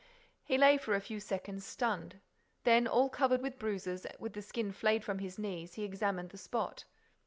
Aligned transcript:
He 0.43 0.57
lay 0.57 0.77
for 0.79 0.95
a 0.95 0.99
few 0.99 1.19
seconds 1.19 1.63
stunned. 1.63 2.19
Then, 2.63 2.87
all 2.87 3.07
covered 3.07 3.39
with 3.43 3.59
bruises, 3.59 4.07
with 4.17 4.33
the 4.33 4.41
skin 4.41 4.71
flayed 4.71 5.03
from 5.03 5.19
his 5.19 5.37
knees, 5.37 5.75
he 5.75 5.83
examined 5.83 6.31
the 6.31 6.39
spot. 6.39 6.85